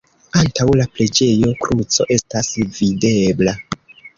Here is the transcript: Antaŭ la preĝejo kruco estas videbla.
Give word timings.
Antaŭ 0.39 0.65
la 0.79 0.87
preĝejo 0.95 1.51
kruco 1.65 2.07
estas 2.17 2.51
videbla. 2.79 3.55